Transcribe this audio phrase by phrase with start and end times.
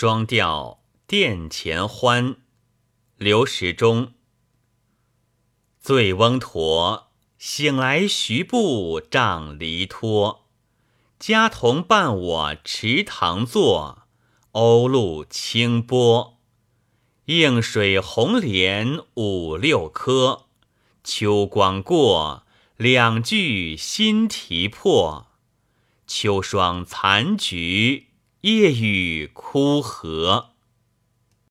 [0.00, 2.36] 双调殿前欢，
[3.18, 4.14] 刘时中。
[5.78, 10.46] 醉翁驼，醒来徐步杖离脱。
[11.18, 14.04] 家童伴我池塘坐，
[14.52, 16.38] 鸥鹭清波。
[17.26, 20.46] 映水红莲五六颗，
[21.04, 22.46] 秋光过，
[22.78, 25.26] 两句新题破。
[26.06, 28.06] 秋霜残菊，
[28.42, 30.50] 夜雨枯荷。